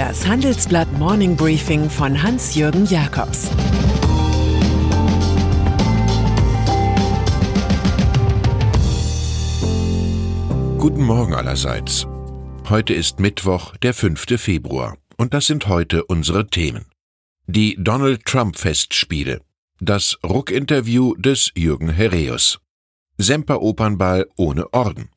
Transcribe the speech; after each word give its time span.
Das 0.00 0.26
Handelsblatt 0.26 0.90
Morning 0.98 1.36
Briefing 1.36 1.90
von 1.90 2.22
Hans-Jürgen 2.22 2.86
Jakobs 2.86 3.50
Guten 10.78 11.02
Morgen 11.02 11.34
allerseits. 11.34 12.06
Heute 12.70 12.94
ist 12.94 13.20
Mittwoch, 13.20 13.76
der 13.76 13.92
5. 13.92 14.40
Februar, 14.40 14.96
und 15.18 15.34
das 15.34 15.46
sind 15.46 15.68
heute 15.68 16.06
unsere 16.06 16.46
Themen. 16.46 16.86
Die 17.46 17.76
Donald 17.78 18.24
Trump 18.24 18.56
Festspiele, 18.56 19.42
das 19.80 20.18
Ruck-Interview 20.24 21.14
des 21.16 21.52
Jürgen 21.54 21.90
Herreus, 21.90 22.58
Semper 23.18 23.60
Opernball 23.60 24.26
ohne 24.38 24.72
Orden. 24.72 25.10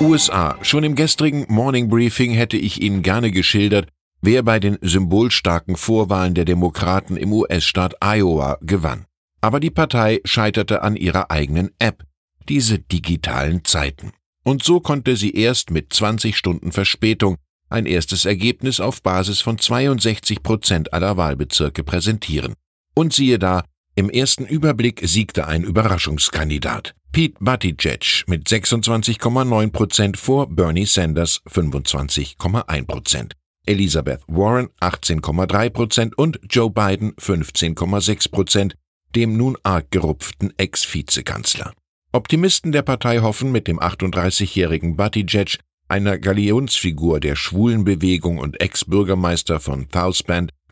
USA. 0.00 0.58
Schon 0.60 0.84
im 0.84 0.94
gestrigen 0.94 1.46
Morning 1.48 1.88
Briefing 1.88 2.32
hätte 2.32 2.58
ich 2.58 2.82
Ihnen 2.82 3.02
gerne 3.02 3.30
geschildert, 3.30 3.88
wer 4.20 4.42
bei 4.42 4.60
den 4.60 4.78
symbolstarken 4.82 5.76
Vorwahlen 5.76 6.34
der 6.34 6.44
Demokraten 6.44 7.16
im 7.16 7.32
US-Staat 7.32 7.94
Iowa 8.02 8.58
gewann. 8.60 9.06
Aber 9.40 9.58
die 9.58 9.70
Partei 9.70 10.20
scheiterte 10.24 10.82
an 10.82 10.96
ihrer 10.96 11.30
eigenen 11.30 11.70
App, 11.78 12.04
diese 12.48 12.78
digitalen 12.78 13.64
Zeiten. 13.64 14.12
Und 14.44 14.62
so 14.62 14.80
konnte 14.80 15.16
sie 15.16 15.34
erst 15.34 15.70
mit 15.70 15.92
20 15.92 16.36
Stunden 16.36 16.72
Verspätung 16.72 17.36
ein 17.70 17.86
erstes 17.86 18.26
Ergebnis 18.26 18.80
auf 18.80 19.02
Basis 19.02 19.40
von 19.40 19.58
62 19.58 20.42
Prozent 20.42 20.92
aller 20.92 21.16
Wahlbezirke 21.16 21.82
präsentieren. 21.82 22.54
Und 22.94 23.14
siehe 23.14 23.38
da, 23.38 23.64
im 23.96 24.10
ersten 24.10 24.44
Überblick 24.44 25.00
siegte 25.04 25.48
ein 25.48 25.64
Überraschungskandidat. 25.64 26.94
Pete 27.12 27.38
Buttigieg 27.40 28.24
mit 28.26 28.46
26,9 28.46 29.70
Prozent 29.72 30.16
vor 30.18 30.48
Bernie 30.48 30.84
Sanders 30.84 31.40
25,1 31.48 32.86
Prozent. 32.86 33.34
Elizabeth 33.64 34.20
Warren 34.28 34.68
18,3 34.80 35.70
Prozent 35.70 36.18
und 36.18 36.38
Joe 36.48 36.70
Biden 36.70 37.14
15,6 37.14 38.30
Prozent, 38.30 38.74
dem 39.14 39.36
nun 39.38 39.56
arg 39.62 39.90
gerupften 39.90 40.52
Ex-Vizekanzler. 40.58 41.72
Optimisten 42.12 42.72
der 42.72 42.82
Partei 42.82 43.20
hoffen 43.20 43.50
mit 43.50 43.66
dem 43.66 43.80
38-jährigen 43.80 44.96
Buttigieg, 44.96 45.58
einer 45.88 46.18
Galionsfigur 46.18 47.18
der 47.18 47.34
Schwulenbewegung 47.34 48.38
und 48.38 48.60
Ex-Bürgermeister 48.60 49.58
von 49.58 49.88
South 49.92 50.22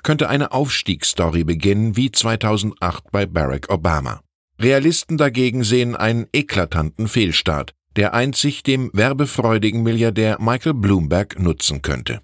könnte 0.05 0.29
eine 0.29 0.53
Aufstiegsstory 0.53 1.43
beginnen 1.43 1.97
wie 1.97 2.13
2008 2.13 3.11
bei 3.11 3.27
Barack 3.27 3.71
Obama. 3.71 4.21
Realisten 4.61 5.19
dagegen 5.19 5.65
sehen 5.65 5.97
einen 5.97 6.27
eklatanten 6.33 7.09
Fehlstart, 7.09 7.75
der 7.97 8.15
einzig 8.15 8.63
dem 8.63 8.91
werbefreudigen 8.93 9.83
Milliardär 9.83 10.39
Michael 10.41 10.75
Bloomberg 10.75 11.41
nutzen 11.41 11.83
könnte. 11.83 12.21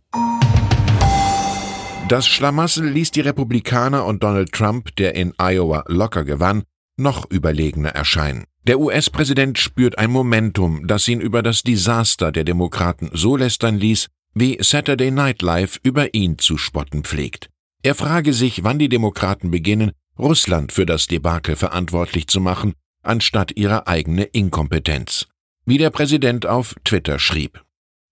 Das 2.08 2.26
Schlamassel 2.26 2.88
ließ 2.88 3.12
die 3.12 3.20
Republikaner 3.20 4.04
und 4.04 4.22
Donald 4.22 4.52
Trump, 4.52 4.94
der 4.96 5.14
in 5.14 5.32
Iowa 5.38 5.84
locker 5.86 6.24
gewann, 6.24 6.64
noch 6.96 7.30
überlegener 7.30 7.90
erscheinen. 7.90 8.44
Der 8.66 8.78
US-Präsident 8.78 9.58
spürt 9.58 9.96
ein 9.96 10.10
Momentum, 10.10 10.86
das 10.86 11.08
ihn 11.08 11.20
über 11.20 11.42
das 11.42 11.62
Desaster 11.62 12.30
der 12.30 12.44
Demokraten 12.44 13.10
so 13.12 13.36
lästern 13.36 13.78
ließ, 13.78 14.08
wie 14.34 14.58
Saturday 14.60 15.10
Night 15.10 15.40
Live 15.42 15.78
über 15.82 16.14
ihn 16.14 16.38
zu 16.38 16.58
spotten 16.58 17.04
pflegt. 17.04 17.48
Er 17.82 17.94
frage 17.94 18.34
sich, 18.34 18.62
wann 18.62 18.78
die 18.78 18.90
Demokraten 18.90 19.50
beginnen, 19.50 19.92
Russland 20.18 20.70
für 20.70 20.84
das 20.84 21.06
Debakel 21.06 21.56
verantwortlich 21.56 22.26
zu 22.26 22.40
machen, 22.40 22.74
anstatt 23.02 23.56
ihre 23.56 23.86
eigene 23.86 24.24
Inkompetenz. 24.24 25.28
Wie 25.64 25.78
der 25.78 25.88
Präsident 25.88 26.44
auf 26.44 26.74
Twitter 26.84 27.18
schrieb. 27.18 27.62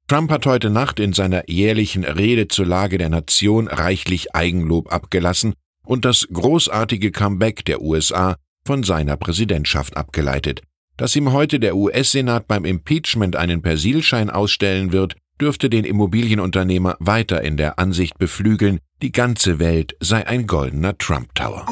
Trump 0.07 0.31
hat 0.31 0.47
heute 0.47 0.71
Nacht 0.71 1.01
in 1.01 1.13
seiner 1.13 1.51
jährlichen 1.51 2.05
Rede 2.05 2.49
zur 2.49 2.65
Lage 2.65 2.97
der 2.97 3.11
Nation 3.11 3.69
reichlich 3.69 4.35
Eigenlob 4.35 4.91
abgelassen 4.91 5.53
und 5.85 6.07
das 6.07 6.27
großartige 6.33 7.13
Comeback 7.13 7.63
der 7.67 7.83
USA 7.83 8.37
von 8.65 8.85
seiner 8.85 9.19
Präsidentschaft 9.19 9.99
abgeleitet. 9.99 10.63
Dass 10.97 11.15
ihm 11.15 11.33
heute 11.33 11.61
der 11.61 11.77
US-Senat 11.77 12.49
beim 12.49 12.65
Impeachment 12.65 13.37
einen 13.37 13.61
Persilschein 13.61 14.31
ausstellen 14.31 14.93
wird, 14.93 15.17
dürfte 15.41 15.71
den 15.71 15.85
Immobilienunternehmer 15.85 16.97
weiter 17.01 17.43
in 17.43 17.57
der 17.57 17.79
Ansicht 17.79 18.19
beflügeln, 18.19 18.81
die 19.03 19.13
ganze 19.13 19.59
Welt 19.59 19.97
sei 20.01 20.27
ein 20.27 20.47
goldener 20.47 20.97
Trump 20.99 21.35
Tower. 21.35 21.67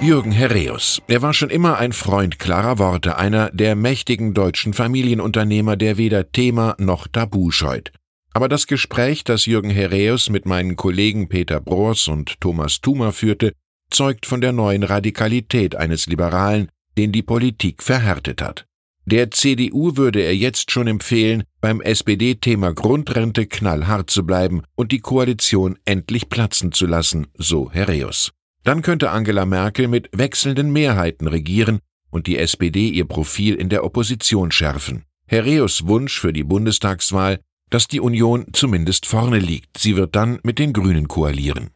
Jürgen 0.00 0.32
Herreus. 0.32 1.00
Er 1.06 1.22
war 1.22 1.32
schon 1.32 1.50
immer 1.50 1.78
ein 1.78 1.92
Freund 1.92 2.40
klarer 2.40 2.78
Worte, 2.78 3.18
einer 3.18 3.50
der 3.50 3.76
mächtigen 3.76 4.34
deutschen 4.34 4.74
Familienunternehmer, 4.74 5.76
der 5.76 5.96
weder 5.96 6.32
Thema 6.32 6.74
noch 6.78 7.06
Tabu 7.06 7.52
scheut. 7.52 7.92
Aber 8.34 8.48
das 8.48 8.66
Gespräch, 8.66 9.22
das 9.22 9.46
Jürgen 9.46 9.70
Herreus 9.70 10.28
mit 10.28 10.44
meinen 10.44 10.74
Kollegen 10.74 11.28
Peter 11.28 11.60
Broers 11.60 12.08
und 12.08 12.40
Thomas 12.40 12.80
Thumer 12.80 13.12
führte, 13.12 13.52
zeugt 13.90 14.26
von 14.26 14.40
der 14.40 14.52
neuen 14.52 14.82
Radikalität 14.82 15.76
eines 15.76 16.06
Liberalen, 16.06 16.68
den 16.98 17.12
die 17.12 17.22
Politik 17.22 17.82
verhärtet 17.82 18.42
hat. 18.42 18.66
Der 19.04 19.32
CDU 19.32 19.96
würde 19.96 20.20
er 20.20 20.34
jetzt 20.36 20.70
schon 20.70 20.86
empfehlen, 20.86 21.42
beim 21.60 21.80
SPD-Thema 21.80 22.72
Grundrente 22.72 23.46
knallhart 23.46 24.10
zu 24.10 24.24
bleiben 24.24 24.62
und 24.76 24.92
die 24.92 25.00
Koalition 25.00 25.76
endlich 25.84 26.28
platzen 26.28 26.70
zu 26.70 26.86
lassen, 26.86 27.26
so 27.36 27.70
Herreus. 27.72 28.30
Dann 28.62 28.82
könnte 28.82 29.10
Angela 29.10 29.44
Merkel 29.44 29.88
mit 29.88 30.08
wechselnden 30.12 30.72
Mehrheiten 30.72 31.26
regieren 31.26 31.80
und 32.10 32.28
die 32.28 32.38
SPD 32.38 32.88
ihr 32.88 33.06
Profil 33.06 33.56
in 33.56 33.68
der 33.68 33.84
Opposition 33.84 34.52
schärfen. 34.52 35.04
Herreus 35.26 35.88
Wunsch 35.88 36.20
für 36.20 36.32
die 36.32 36.44
Bundestagswahl, 36.44 37.40
dass 37.70 37.88
die 37.88 38.00
Union 38.00 38.46
zumindest 38.52 39.06
vorne 39.06 39.38
liegt. 39.38 39.78
Sie 39.78 39.96
wird 39.96 40.14
dann 40.14 40.38
mit 40.44 40.58
den 40.60 40.72
Grünen 40.72 41.08
koalieren. 41.08 41.70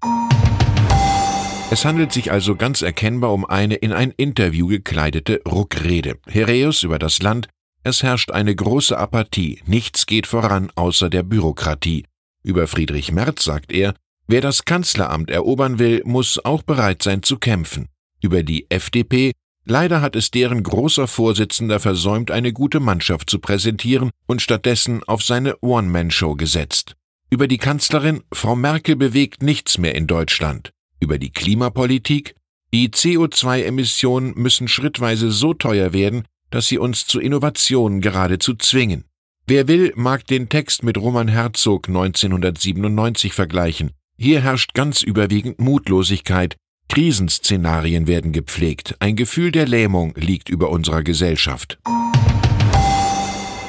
Es 1.69 1.84
handelt 1.84 2.12
sich 2.12 2.31
also 2.31 2.54
ganz 2.54 2.82
erkennbar 2.82 3.32
um 3.32 3.44
eine 3.44 3.75
in 3.75 3.93
ein 3.93 4.12
Interview 4.16 4.69
gekleidete 4.69 5.43
Ruckrede. 5.47 6.19
Herreus 6.28 6.84
über 6.84 6.99
das 6.99 7.21
Land, 7.21 7.49
es 7.82 8.03
herrscht 8.03 8.31
eine 8.31 8.54
große 8.54 8.97
Apathie, 8.97 9.60
nichts 9.66 10.06
geht 10.06 10.26
voran 10.26 10.71
außer 10.76 11.10
der 11.10 11.25
Bürokratie. 11.25 12.05
Über 12.43 12.66
Friedrich 12.69 13.10
Merz 13.10 13.44
sagt 13.44 13.72
er, 13.72 13.94
Wer 14.28 14.41
das 14.41 14.65
Kanzleramt 14.65 15.31
erobern 15.31 15.78
will, 15.78 16.03
muss 16.05 16.44
auch 16.44 16.62
bereit 16.62 17.03
sein 17.03 17.22
zu 17.22 17.38
kämpfen. 17.38 17.88
Über 18.21 18.43
die 18.43 18.66
FDP 18.71 19.32
Leider 19.69 20.00
hat 20.00 20.15
es 20.15 20.31
deren 20.31 20.62
großer 20.62 21.09
Vorsitzender 21.09 21.81
versäumt, 21.81 22.31
eine 22.31 22.53
gute 22.53 22.78
Mannschaft 22.78 23.28
zu 23.28 23.41
präsentieren 23.41 24.10
und 24.26 24.41
stattdessen 24.41 25.03
auf 25.03 25.25
seine 25.25 25.60
One-Man-Show 25.60 26.37
gesetzt. 26.37 26.94
Über 27.31 27.49
die 27.49 27.59
Kanzlerin, 27.59 28.22
Frau 28.32 28.55
Merkel 28.55 28.94
bewegt 28.94 29.43
nichts 29.43 29.78
mehr 29.78 29.97
in 29.97 30.06
Deutschland. 30.06 30.71
Über 31.00 31.18
die 31.18 31.30
Klimapolitik, 31.30 32.34
die 32.72 32.88
CO2-Emissionen 32.88 34.34
müssen 34.34 34.68
schrittweise 34.68 35.30
so 35.30 35.54
teuer 35.54 35.92
werden, 35.92 36.24
dass 36.50 36.68
sie 36.68 36.78
uns 36.78 37.06
zu 37.06 37.20
Innovationen 37.20 38.00
geradezu 38.00 38.54
zwingen. 38.54 39.04
Wer 39.46 39.68
will, 39.68 39.92
mag 39.94 40.26
den 40.26 40.48
Text 40.48 40.82
mit 40.82 40.98
Roman 40.98 41.28
Herzog 41.28 41.88
1997 41.88 43.32
vergleichen. 43.32 43.92
Hier 44.18 44.40
herrscht 44.40 44.74
ganz 44.74 45.02
überwiegend 45.02 45.60
Mutlosigkeit, 45.60 46.56
Krisenszenarien 46.88 48.06
werden 48.06 48.32
gepflegt, 48.32 48.96
ein 49.00 49.16
Gefühl 49.16 49.52
der 49.52 49.66
Lähmung 49.66 50.14
liegt 50.16 50.48
über 50.48 50.70
unserer 50.70 51.02
Gesellschaft. 51.02 51.78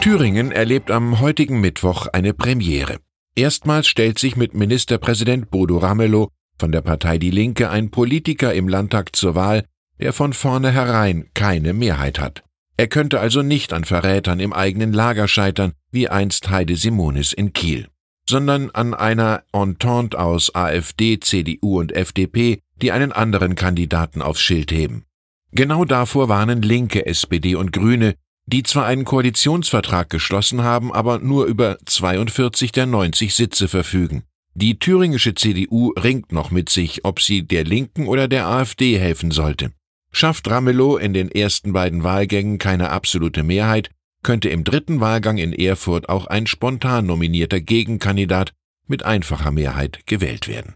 Thüringen 0.02 0.52
erlebt 0.52 0.92
am 0.92 1.20
heutigen 1.20 1.60
Mittwoch 1.60 2.08
eine 2.08 2.34
Premiere. 2.34 3.00
Erstmals 3.36 3.88
stellt 3.88 4.18
sich 4.20 4.36
mit 4.36 4.54
Ministerpräsident 4.54 5.52
Bodo 5.52 5.78
Ramelow 5.78 6.30
von 6.60 6.72
der 6.72 6.82
Partei 6.82 7.18
Die 7.18 7.32
Linke 7.32 7.70
ein 7.70 7.92
Politiker 7.92 8.54
im 8.54 8.68
Landtag 8.68 9.16
zur 9.16 9.36
Wahl, 9.36 9.66
der 10.00 10.14
von 10.14 10.34
vornherein 10.34 11.30
keine 11.34 11.74
Mehrheit 11.74 12.20
hat. 12.20 12.44
Er 12.78 12.88
könnte 12.88 13.20
also 13.20 13.42
nicht 13.42 13.74
an 13.74 13.84
Verrätern 13.84 14.40
im 14.40 14.54
eigenen 14.54 14.94
Lager 14.94 15.28
scheitern, 15.28 15.74
wie 15.92 16.10
einst 16.10 16.50
Heide 16.50 16.76
Simonis 16.76 17.34
in 17.34 17.54
Kiel 17.54 17.88
sondern 18.30 18.70
an 18.72 18.94
einer 18.94 19.44
Entente 19.54 20.20
aus 20.20 20.54
AfD, 20.54 21.20
CDU 21.20 21.80
und 21.80 21.94
FDP, 21.94 22.62
die 22.82 22.92
einen 22.92 23.12
anderen 23.12 23.56
Kandidaten 23.56 24.22
aufs 24.22 24.42
Schild 24.42 24.72
heben. 24.72 25.06
Genau 25.52 25.86
davor 25.86 26.28
warnen 26.30 26.62
Linke, 26.62 27.06
SPD 27.06 27.56
und 27.56 27.72
Grüne, 27.72 28.16
die 28.46 28.64
zwar 28.64 28.86
einen 28.86 29.06
Koalitionsvertrag 29.06 30.10
geschlossen 30.10 30.64
haben, 30.64 30.94
aber 30.94 31.20
nur 31.20 31.46
über 31.46 31.78
42 31.86 32.72
der 32.72 32.86
90 32.86 33.34
Sitze 33.34 33.68
verfügen. 33.68 34.24
Die 34.60 34.80
thüringische 34.80 35.36
CDU 35.36 35.92
ringt 35.92 36.32
noch 36.32 36.50
mit 36.50 36.70
sich, 36.70 37.06
ob 37.06 37.22
sie 37.22 37.44
der 37.44 37.64
Linken 37.64 38.08
oder 38.08 38.28
der 38.28 38.48
AfD 38.48 38.98
helfen 38.98 39.30
sollte. 39.30 39.72
Schafft 40.12 40.50
Ramelow 40.50 40.98
in 40.98 41.14
den 41.14 41.30
ersten 41.30 41.74
beiden 41.74 42.04
Wahlgängen 42.04 42.58
keine 42.58 42.90
absolute 42.90 43.44
Mehrheit, 43.44 43.92
könnte 44.24 44.50
im 44.50 44.64
dritten 44.64 45.00
Wahlgang 45.00 45.38
in 45.38 45.54
Erfurt 45.54 46.10
auch 46.10 46.26
ein 46.26 46.48
spontan 46.48 47.06
nominierter 47.06 47.62
Gegenkandidat 47.62 48.54
mit 48.88 49.04
einfacher 49.04 49.52
Mehrheit 49.52 50.00
gewählt 50.08 50.48
werden. 50.48 50.74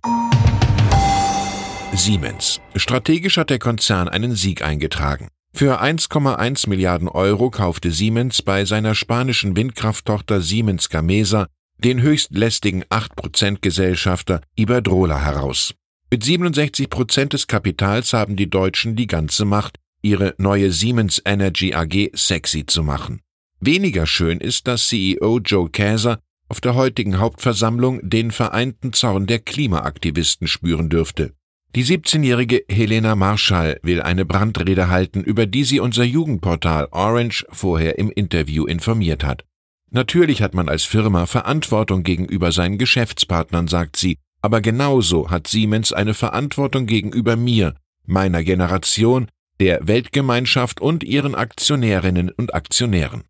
Siemens. 1.91 2.61
Strategisch 2.75 3.37
hat 3.37 3.49
der 3.49 3.57
Konzern 3.57 4.07
einen 4.07 4.35
Sieg 4.35 4.61
eingetragen. 4.61 5.29
Für 5.55 5.81
1,1 5.81 6.69
Milliarden 6.69 7.07
Euro 7.07 7.49
kaufte 7.49 7.89
Siemens 7.89 8.43
bei 8.43 8.63
seiner 8.63 8.93
spanischen 8.93 9.55
Windkrafttochter 9.55 10.39
Siemens 10.39 10.89
Gamesa 10.89 11.47
den 11.83 12.01
höchst 12.01 12.31
lästigen 12.31 12.83
8% 12.85 13.59
Gesellschafter 13.61 14.41
Iberdrola 14.55 15.19
heraus. 15.19 15.73
Mit 16.11 16.23
67 16.23 16.89
Prozent 16.89 17.33
des 17.33 17.47
Kapitals 17.47 18.13
haben 18.13 18.35
die 18.35 18.49
Deutschen 18.49 18.95
die 18.95 19.07
ganze 19.07 19.45
Macht, 19.45 19.77
ihre 20.01 20.35
neue 20.37 20.71
Siemens 20.71 21.21
Energy 21.23 21.73
AG 21.73 22.11
sexy 22.13 22.65
zu 22.65 22.83
machen. 22.83 23.21
Weniger 23.59 24.05
schön 24.07 24.39
ist, 24.39 24.67
dass 24.67 24.87
CEO 24.87 25.39
Joe 25.39 25.69
Käser 25.69 26.19
auf 26.49 26.59
der 26.59 26.75
heutigen 26.75 27.19
Hauptversammlung 27.19 28.01
den 28.03 28.31
vereinten 28.31 28.91
Zorn 28.91 29.25
der 29.25 29.39
Klimaaktivisten 29.39 30.47
spüren 30.47 30.89
dürfte. 30.89 31.33
Die 31.73 31.85
17-jährige 31.85 32.65
Helena 32.67 33.15
Marschall 33.15 33.79
will 33.83 34.01
eine 34.01 34.25
Brandrede 34.25 34.89
halten, 34.89 35.23
über 35.23 35.45
die 35.45 35.63
sie 35.63 35.79
unser 35.79 36.03
Jugendportal 36.03 36.89
Orange 36.91 37.45
vorher 37.51 37.97
im 37.97 38.11
Interview 38.11 38.65
informiert 38.65 39.23
hat. 39.23 39.45
Natürlich 39.93 40.41
hat 40.41 40.53
man 40.53 40.69
als 40.69 40.85
Firma 40.85 41.25
Verantwortung 41.25 42.03
gegenüber 42.03 42.53
seinen 42.53 42.77
Geschäftspartnern, 42.77 43.67
sagt 43.67 43.97
sie, 43.97 44.17
aber 44.41 44.61
genauso 44.61 45.29
hat 45.29 45.47
Siemens 45.47 45.91
eine 45.91 46.13
Verantwortung 46.13 46.85
gegenüber 46.85 47.35
mir, 47.35 47.75
meiner 48.05 48.41
Generation, 48.41 49.27
der 49.59 49.85
Weltgemeinschaft 49.87 50.79
und 50.79 51.03
ihren 51.03 51.35
Aktionärinnen 51.35 52.31
und 52.31 52.55
Aktionären. 52.55 53.23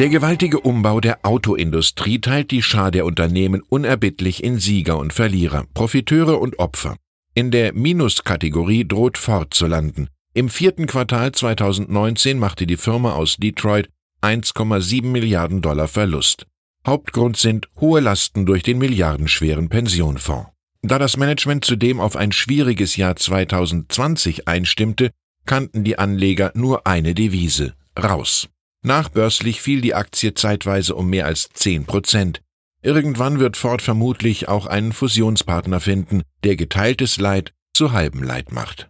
Der 0.00 0.08
gewaltige 0.08 0.60
Umbau 0.60 1.00
der 1.00 1.20
Autoindustrie 1.24 2.20
teilt 2.20 2.50
die 2.50 2.62
Schar 2.62 2.90
der 2.90 3.04
Unternehmen 3.06 3.62
unerbittlich 3.68 4.42
in 4.42 4.58
Sieger 4.58 4.98
und 4.98 5.12
Verlierer, 5.12 5.66
Profiteure 5.72 6.40
und 6.40 6.58
Opfer. 6.58 6.96
In 7.32 7.52
der 7.52 7.74
Minuskategorie 7.74 8.86
droht 8.86 9.18
Ford 9.18 9.54
zu 9.54 9.68
landen. 9.68 10.08
Im 10.34 10.48
vierten 10.48 10.86
Quartal 10.86 11.30
2019 11.30 12.38
machte 12.40 12.66
die 12.66 12.76
Firma 12.76 13.14
aus 13.14 13.36
Detroit 13.36 13.88
1,7 14.22 15.04
Milliarden 15.06 15.62
Dollar 15.62 15.88
Verlust. 15.88 16.46
Hauptgrund 16.86 17.36
sind 17.36 17.68
hohe 17.80 18.00
Lasten 18.00 18.46
durch 18.46 18.62
den 18.62 18.78
milliardenschweren 18.78 19.68
Pensionfonds. 19.68 20.50
Da 20.82 20.98
das 20.98 21.16
Management 21.16 21.64
zudem 21.64 22.00
auf 22.00 22.16
ein 22.16 22.32
schwieriges 22.32 22.96
Jahr 22.96 23.16
2020 23.16 24.48
einstimmte, 24.48 25.10
kannten 25.44 25.84
die 25.84 25.98
Anleger 25.98 26.52
nur 26.54 26.86
eine 26.86 27.14
Devise 27.14 27.74
raus. 27.98 28.48
Nachbörslich 28.82 29.60
fiel 29.60 29.80
die 29.80 29.94
Aktie 29.94 30.34
zeitweise 30.34 30.94
um 30.94 31.10
mehr 31.10 31.26
als 31.26 31.48
10 31.52 31.84
Prozent. 31.84 32.42
Irgendwann 32.80 33.40
wird 33.40 33.56
Ford 33.56 33.82
vermutlich 33.82 34.48
auch 34.48 34.66
einen 34.66 34.92
Fusionspartner 34.92 35.80
finden, 35.80 36.22
der 36.44 36.54
geteiltes 36.54 37.18
Leid 37.18 37.52
zu 37.74 37.92
halbem 37.92 38.22
Leid 38.22 38.52
macht. 38.52 38.88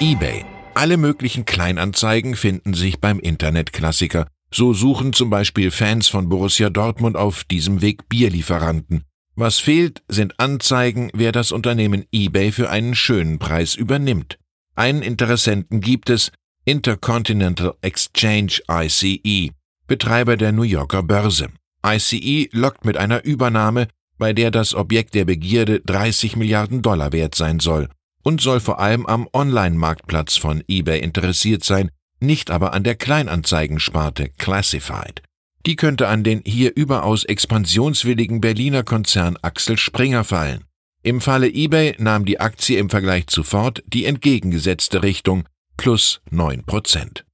eBay. 0.00 0.55
Alle 0.76 0.98
möglichen 0.98 1.46
Kleinanzeigen 1.46 2.36
finden 2.36 2.74
sich 2.74 3.00
beim 3.00 3.18
Internetklassiker. 3.18 4.26
So 4.52 4.74
suchen 4.74 5.14
zum 5.14 5.30
Beispiel 5.30 5.70
Fans 5.70 6.08
von 6.08 6.28
Borussia 6.28 6.68
Dortmund 6.68 7.16
auf 7.16 7.44
diesem 7.44 7.80
Weg 7.80 8.10
Bierlieferanten. 8.10 9.04
Was 9.36 9.58
fehlt, 9.58 10.02
sind 10.06 10.38
Anzeigen, 10.38 11.10
wer 11.14 11.32
das 11.32 11.50
Unternehmen 11.50 12.04
eBay 12.12 12.52
für 12.52 12.68
einen 12.68 12.94
schönen 12.94 13.38
Preis 13.38 13.74
übernimmt. 13.74 14.38
Einen 14.74 15.00
Interessenten 15.00 15.80
gibt 15.80 16.10
es, 16.10 16.30
Intercontinental 16.66 17.72
Exchange 17.80 18.60
ICE, 18.70 19.52
Betreiber 19.86 20.36
der 20.36 20.52
New 20.52 20.62
Yorker 20.62 21.02
Börse. 21.02 21.48
ICE 21.86 22.50
lockt 22.52 22.84
mit 22.84 22.98
einer 22.98 23.24
Übernahme, 23.24 23.88
bei 24.18 24.34
der 24.34 24.50
das 24.50 24.74
Objekt 24.74 25.14
der 25.14 25.24
Begierde 25.24 25.80
30 25.80 26.36
Milliarden 26.36 26.82
Dollar 26.82 27.12
wert 27.12 27.34
sein 27.34 27.60
soll 27.60 27.88
und 28.26 28.40
soll 28.40 28.58
vor 28.58 28.80
allem 28.80 29.06
am 29.06 29.28
Online-Marktplatz 29.32 30.36
von 30.36 30.60
eBay 30.66 30.98
interessiert 30.98 31.62
sein, 31.62 31.92
nicht 32.18 32.50
aber 32.50 32.74
an 32.74 32.82
der 32.82 32.96
Kleinanzeigensparte 32.96 34.30
Classified. 34.36 35.22
Die 35.64 35.76
könnte 35.76 36.08
an 36.08 36.24
den 36.24 36.42
hier 36.44 36.72
überaus 36.74 37.22
expansionswilligen 37.22 38.40
Berliner 38.40 38.82
Konzern 38.82 39.36
Axel 39.42 39.78
Springer 39.78 40.24
fallen. 40.24 40.64
Im 41.04 41.20
Falle 41.20 41.46
eBay 41.46 41.94
nahm 41.98 42.24
die 42.24 42.40
Aktie 42.40 42.80
im 42.80 42.90
Vergleich 42.90 43.28
zu 43.28 43.44
Ford 43.44 43.84
die 43.86 44.06
entgegengesetzte 44.06 45.04
Richtung, 45.04 45.44
plus 45.76 46.20
9 46.30 46.64
Prozent. 46.64 47.24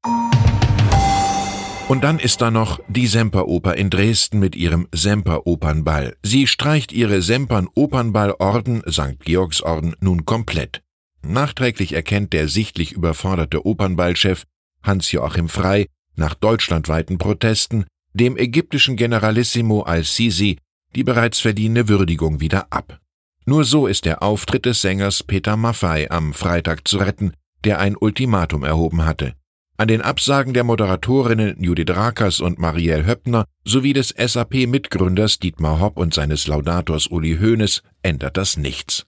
Und 1.93 2.05
dann 2.05 2.19
ist 2.19 2.41
da 2.41 2.51
noch 2.51 2.81
die 2.89 3.07
Semperoper 3.07 3.75
in 3.75 3.91
Dresden 3.91 4.39
mit 4.39 4.57
ihrem 4.57 4.89
Semperopernball. 4.93 6.17
Sie 6.23 6.47
streicht 6.47 6.91
ihre 6.91 7.21
Sempern-Opernballorden 7.21 8.83
St. 8.91 9.21
Georgsorden 9.23 9.95
nun 10.01 10.25
komplett. 10.25 10.81
Nachträglich 11.21 11.93
erkennt 11.93 12.33
der 12.33 12.49
sichtlich 12.49 12.93
überforderte 12.93 13.67
Opernballchef 13.67 14.45
Hans-Joachim 14.83 15.51
Frei 15.51 15.85
nach 16.17 16.33
deutschlandweiten 16.33 17.19
Protesten 17.19 17.85
dem 18.15 18.39
ägyptischen 18.39 18.97
Generalissimo 18.97 19.83
al-Sisi 19.83 20.57
die 20.95 21.05
bereits 21.05 21.41
verdiente 21.41 21.89
Würdigung 21.89 22.41
wieder 22.41 22.69
ab. 22.73 23.01
Nur 23.45 23.65
so 23.65 23.87
ist 23.87 24.07
der 24.07 24.23
Auftritt 24.23 24.65
des 24.65 24.81
Sängers 24.81 25.23
Peter 25.23 25.59
Maffei 25.59 26.11
am 26.11 26.33
Freitag 26.33 26.89
zu 26.89 26.97
retten, 26.97 27.35
der 27.65 27.81
ein 27.81 27.99
Ultimatum 27.99 28.65
erhoben 28.65 29.05
hatte. 29.05 29.35
An 29.77 29.89
den 29.89 30.03
Absagen 30.03 30.55
der 30.55 30.65
Moderatorinnen 30.65 31.63
Judith 31.63 31.91
Rakers 31.91 32.41
und 32.41 32.59
Marielle 32.59 33.07
Höppner 33.07 33.47
sowie 33.65 33.93
des 33.93 34.15
SAP-Mitgründers 34.17 35.39
Dietmar 35.39 35.81
Hopp 35.81 35.99
und 35.99 36.15
seines 36.15 36.47
Laudators 36.47 37.07
Uli 37.07 37.39
Hoeneß 37.39 37.83
ändert 38.03 38.37
das 38.37 38.57
nichts. 38.57 39.07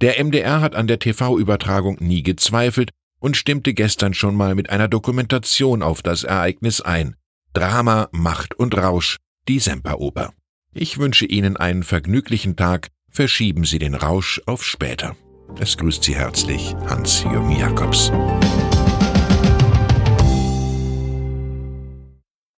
Der 0.00 0.22
MDR 0.22 0.60
hat 0.60 0.74
an 0.74 0.86
der 0.86 0.98
TV-Übertragung 0.98 1.96
nie 2.00 2.22
gezweifelt 2.22 2.90
und 3.20 3.36
stimmte 3.36 3.74
gestern 3.74 4.14
schon 4.14 4.36
mal 4.36 4.54
mit 4.54 4.70
einer 4.70 4.88
Dokumentation 4.88 5.82
auf 5.82 6.02
das 6.02 6.24
Ereignis 6.24 6.80
ein. 6.80 7.16
Drama, 7.52 8.08
Macht 8.12 8.54
und 8.54 8.76
Rausch, 8.76 9.18
die 9.48 9.58
Semperoper. 9.58 10.32
Ich 10.72 10.98
wünsche 10.98 11.26
Ihnen 11.26 11.56
einen 11.56 11.82
vergnüglichen 11.82 12.56
Tag, 12.56 12.88
verschieben 13.10 13.64
Sie 13.64 13.78
den 13.78 13.94
Rausch 13.94 14.42
auf 14.46 14.64
später. 14.64 15.16
Es 15.60 15.76
grüßt 15.76 16.02
Sie 16.02 16.16
herzlich 16.16 16.74
Hans-Jürgen 16.88 17.56
Jakobs. 17.56 18.10